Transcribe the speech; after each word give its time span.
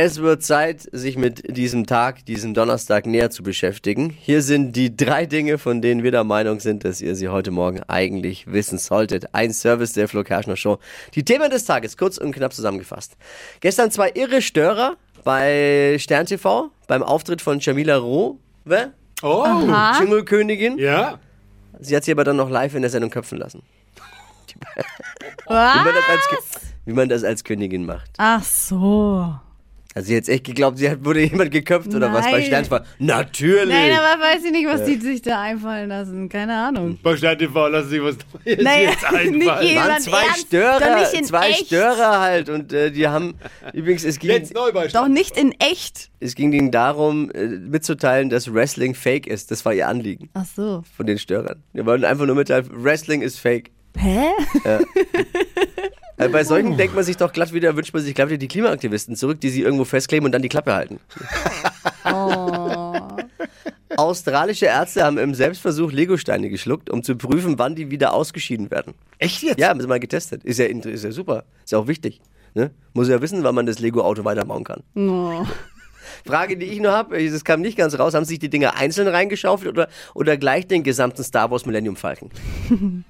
Es 0.00 0.22
wird 0.22 0.44
Zeit, 0.44 0.88
sich 0.92 1.16
mit 1.18 1.56
diesem 1.56 1.84
Tag, 1.84 2.24
diesem 2.24 2.54
Donnerstag 2.54 3.04
näher 3.04 3.30
zu 3.30 3.42
beschäftigen. 3.42 4.10
Hier 4.10 4.42
sind 4.42 4.76
die 4.76 4.96
drei 4.96 5.26
Dinge, 5.26 5.58
von 5.58 5.82
denen 5.82 6.04
wir 6.04 6.12
der 6.12 6.22
Meinung 6.22 6.60
sind, 6.60 6.84
dass 6.84 7.00
ihr 7.00 7.16
sie 7.16 7.26
heute 7.26 7.50
Morgen 7.50 7.82
eigentlich 7.88 8.46
wissen 8.46 8.78
solltet. 8.78 9.34
Ein 9.34 9.52
Service 9.52 9.94
der 9.94 10.06
Flo 10.06 10.22
Kerschner 10.22 10.54
Show. 10.56 10.78
Die 11.16 11.24
Themen 11.24 11.50
des 11.50 11.64
Tages, 11.64 11.96
kurz 11.96 12.16
und 12.16 12.30
knapp 12.30 12.52
zusammengefasst. 12.52 13.16
Gestern 13.58 13.90
zwei 13.90 14.12
irre 14.14 14.40
Störer 14.40 14.94
bei 15.24 15.96
Stern 15.98 16.26
TV, 16.26 16.70
beim 16.86 17.02
Auftritt 17.02 17.42
von 17.42 17.58
Jamila 17.58 17.96
Rowe, 17.96 18.92
Oh, 19.20 19.44
Dschungelkönigin. 19.98 20.78
ja. 20.78 21.18
Sie 21.80 21.96
hat 21.96 22.04
sie 22.04 22.12
aber 22.12 22.22
dann 22.22 22.36
noch 22.36 22.50
live 22.50 22.72
in 22.76 22.82
der 22.82 22.90
Sendung 22.92 23.10
köpfen 23.10 23.38
lassen. 23.38 23.62
Wie 24.54 24.60
Was? 25.48 25.74
man 25.74 25.86
das 25.86 26.04
als, 26.08 26.60
wie 26.84 26.92
man 26.92 27.08
das 27.08 27.24
als 27.24 27.42
Königin 27.42 27.84
macht. 27.84 28.12
Ach 28.16 28.44
so. 28.44 29.34
Also 29.98 30.06
sie 30.10 30.16
hat 30.16 30.28
echt 30.28 30.44
geglaubt, 30.44 30.78
sie 30.78 30.88
hat, 30.88 31.04
wurde 31.04 31.24
jemand 31.24 31.50
geköpft 31.50 31.92
oder 31.92 32.12
was 32.12 32.24
bei 32.26 32.30
Nein. 32.38 32.44
Stern 32.44 32.62
TV. 32.62 32.80
Natürlich. 33.00 33.68
Nein, 33.68 33.90
aber 33.98 34.22
weiß 34.22 34.44
ich 34.44 34.52
nicht, 34.52 34.68
was 34.68 34.84
die 34.84 34.94
sich 34.94 35.22
da 35.22 35.40
einfallen 35.42 35.88
lassen. 35.88 36.28
Keine 36.28 36.54
Ahnung. 36.54 37.00
Bei 37.02 37.16
Stern 37.16 37.36
TV 37.36 37.66
lassen 37.66 37.88
Sie 37.90 38.00
was 38.00 38.14
jetzt, 38.44 38.62
Naja, 38.62 38.90
jetzt 38.90 39.10
nicht 39.10 39.12
einfallen. 39.12 39.46
waren 39.46 39.66
Jemand 39.66 40.02
zwei 40.02 40.22
ernst? 40.22 40.46
Störer, 40.46 40.78
Doch 40.78 41.00
nicht 41.00 41.14
in 41.14 41.24
zwei 41.24 41.48
echt. 41.48 41.66
Störer 41.66 42.20
halt 42.20 42.48
und 42.48 42.72
äh, 42.72 42.92
die 42.92 43.08
haben 43.08 43.34
übrigens 43.72 44.04
es 44.04 44.20
ging 44.20 44.30
Jetzt 44.30 44.54
neu 44.54 44.70
bei 44.70 44.86
Doch 44.86 45.08
nicht 45.08 45.36
in 45.36 45.50
echt. 45.58 46.10
es 46.20 46.36
ging 46.36 46.52
ihnen 46.52 46.70
darum 46.70 47.32
äh, 47.32 47.46
mitzuteilen, 47.48 48.30
dass 48.30 48.54
Wrestling 48.54 48.94
fake 48.94 49.26
ist. 49.26 49.50
Das 49.50 49.64
war 49.64 49.74
ihr 49.74 49.88
Anliegen 49.88 50.30
Ach 50.34 50.46
so. 50.46 50.84
von 50.96 51.06
den 51.06 51.18
Störern. 51.18 51.64
Wir 51.72 51.84
wollten 51.86 52.04
einfach 52.04 52.26
nur 52.26 52.36
mitteilen, 52.36 52.68
Wrestling 52.70 53.20
ist 53.20 53.40
fake. 53.40 53.72
Hä? 53.96 54.28
Äh, 56.18 56.28
bei 56.28 56.44
solchen 56.44 56.76
denkt 56.76 56.94
man 56.94 57.04
sich 57.04 57.16
doch 57.16 57.32
glatt 57.32 57.52
wieder, 57.52 57.76
wünscht 57.76 57.94
man 57.94 58.02
sich 58.02 58.14
glatt 58.14 58.28
wieder 58.28 58.38
die 58.38 58.48
Klimaaktivisten 58.48 59.16
zurück, 59.16 59.40
die 59.40 59.50
sie 59.50 59.62
irgendwo 59.62 59.84
festkleben 59.84 60.26
und 60.26 60.32
dann 60.32 60.42
die 60.42 60.48
Klappe 60.48 60.74
halten. 60.74 61.00
Australische 63.96 64.66
Ärzte 64.66 65.04
haben 65.04 65.18
im 65.18 65.34
Selbstversuch 65.34 65.90
Legosteine 65.92 66.50
geschluckt, 66.50 66.90
um 66.90 67.02
zu 67.02 67.16
prüfen, 67.16 67.58
wann 67.58 67.74
die 67.74 67.90
wieder 67.90 68.12
ausgeschieden 68.12 68.70
werden. 68.70 68.94
Echt 69.18 69.42
jetzt? 69.42 69.58
Ja, 69.58 69.68
haben 69.68 69.80
sie 69.80 69.86
mal 69.86 70.00
getestet. 70.00 70.44
Ist 70.44 70.58
ja, 70.58 70.66
ist 70.66 71.04
ja 71.04 71.12
super. 71.12 71.44
Ist 71.64 71.72
ja 71.72 71.78
auch 71.78 71.88
wichtig. 71.88 72.20
Ne? 72.54 72.70
Muss 72.92 73.08
ja 73.08 73.20
wissen, 73.20 73.44
wann 73.44 73.54
man 73.54 73.66
das 73.66 73.78
Lego-Auto 73.78 74.24
weiterbauen 74.24 74.64
kann. 74.64 74.82
Oh. 74.94 75.46
Frage, 76.24 76.56
die 76.56 76.66
ich 76.66 76.80
nur 76.80 76.92
habe, 76.92 77.22
das 77.30 77.44
kam 77.44 77.60
nicht 77.60 77.76
ganz 77.76 77.98
raus, 77.98 78.14
haben 78.14 78.24
sich 78.24 78.38
die 78.38 78.48
Dinger 78.48 78.76
einzeln 78.76 79.08
reingeschaufelt 79.08 79.70
oder, 79.70 79.88
oder 80.14 80.36
gleich 80.36 80.66
den 80.66 80.82
gesamten 80.82 81.22
Star 81.22 81.50
Wars 81.50 81.66
Millennium 81.66 81.96
Falcon? 81.96 82.30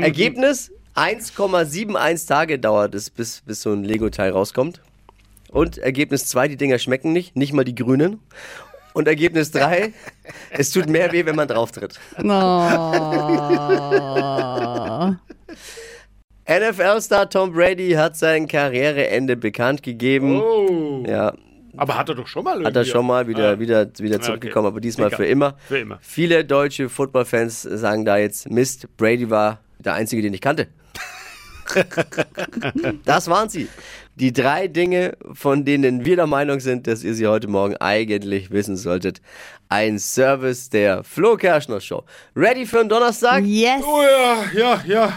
Ergebnis, 0.00 0.72
1,71 0.96 2.26
Tage 2.28 2.58
dauert 2.58 2.94
es, 2.94 3.10
bis, 3.10 3.40
bis 3.42 3.62
so 3.62 3.72
ein 3.72 3.84
Lego-Teil 3.84 4.30
rauskommt. 4.30 4.80
Und 5.50 5.78
Ergebnis 5.78 6.26
2, 6.26 6.48
die 6.48 6.56
Dinger 6.56 6.78
schmecken 6.78 7.12
nicht, 7.12 7.36
nicht 7.36 7.52
mal 7.52 7.64
die 7.64 7.74
grünen. 7.74 8.20
Und 8.92 9.08
Ergebnis 9.08 9.50
3, 9.50 9.92
es 10.50 10.70
tut 10.70 10.88
mehr 10.88 11.10
weh, 11.12 11.26
wenn 11.26 11.36
man 11.36 11.48
drauf 11.48 11.72
tritt. 11.72 11.98
Oh. 12.18 12.24
NFL-Star 16.48 17.28
Tom 17.30 17.52
Brady 17.52 17.92
hat 17.92 18.16
sein 18.16 18.46
Karriereende 18.46 19.36
bekannt 19.36 19.82
gegeben. 19.82 20.40
Oh. 20.40 21.02
Ja, 21.08 21.32
Aber 21.76 21.96
hat 21.96 22.08
er 22.10 22.14
doch 22.14 22.26
schon 22.26 22.44
mal 22.44 22.58
hat 22.58 22.64
er 22.64 22.82
irgendwie. 22.82 22.90
schon 22.90 23.06
mal 23.06 23.26
wieder, 23.26 23.52
Ah. 23.52 23.58
wieder, 23.58 23.88
wieder 23.98 24.16
okay. 24.16 24.24
zurückgekommen, 24.24 24.66
aber 24.68 24.80
diesmal 24.80 25.08
Egal. 25.08 25.16
für 25.16 25.26
immer. 25.26 25.56
Für 25.66 25.78
immer. 25.78 25.98
Viele 26.02 26.44
deutsche 26.44 26.88
Footballfans 26.88 27.62
sagen 27.62 28.04
da 28.04 28.18
jetzt, 28.18 28.50
Mist, 28.50 28.94
Brady 28.96 29.30
war 29.30 29.60
der 29.78 29.94
Einzige, 29.94 30.20
den 30.22 30.34
ich 30.34 30.40
kannte. 30.40 30.68
das 33.04 33.28
waren 33.28 33.48
sie. 33.48 33.68
Die 34.16 34.32
drei 34.32 34.68
Dinge, 34.68 35.16
von 35.32 35.64
denen 35.64 36.04
wir 36.04 36.16
der 36.16 36.26
Meinung 36.26 36.60
sind, 36.60 36.86
dass 36.86 37.02
ihr 37.02 37.14
sie 37.14 37.26
heute 37.26 37.48
Morgen 37.48 37.76
eigentlich 37.78 38.50
wissen 38.50 38.76
solltet. 38.76 39.20
Ein 39.68 39.98
Service 39.98 40.70
der 40.70 41.02
Flo 41.02 41.36
Kerschner 41.36 41.80
Show. 41.80 42.04
Ready 42.36 42.64
für 42.66 42.80
einen 42.80 42.88
Donnerstag? 42.88 43.44
Yes. 43.44 43.82
Oh 43.84 44.02
ja, 44.02 44.44
ja, 44.54 44.82
ja. 44.86 45.12